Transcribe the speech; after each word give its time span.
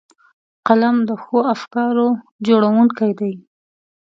قلم 0.67 0.95
د 1.09 1.11
ښو 1.23 1.37
افکارو 1.53 2.07
جوړوونکی 2.47 3.09
دی 3.19 3.33